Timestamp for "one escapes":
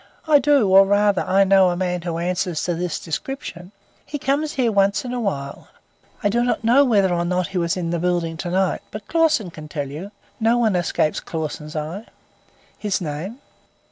10.57-11.19